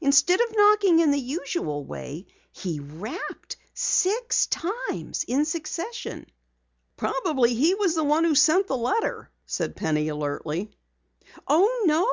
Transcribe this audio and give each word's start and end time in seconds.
Instead 0.00 0.40
of 0.40 0.46
knocking 0.54 1.00
in 1.00 1.10
the 1.10 1.18
usual 1.18 1.84
way, 1.84 2.24
he 2.52 2.78
rapped 2.80 3.56
six 3.74 4.46
times 4.46 5.24
in 5.26 5.44
succession!" 5.44 6.24
"Probably 6.96 7.52
he 7.54 7.74
was 7.74 7.96
the 7.96 8.04
one 8.04 8.22
who 8.22 8.36
sent 8.36 8.68
the 8.68 8.76
letter," 8.76 9.32
said 9.44 9.74
Penny 9.74 10.06
alertly. 10.06 10.70
"Oh, 11.48 11.82
no! 11.86 12.00